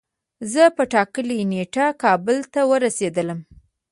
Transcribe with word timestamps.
زه 0.51 0.63
په 0.75 0.83
ټاکلی 0.93 1.39
نیټه 1.51 1.87
کابل 2.03 2.37
ته 2.53 2.61
ورسیدلم 2.71 3.39